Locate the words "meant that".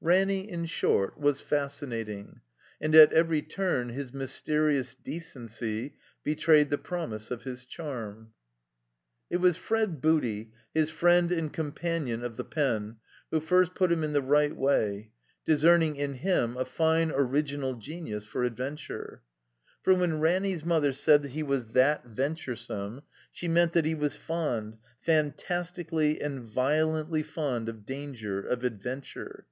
23.46-23.84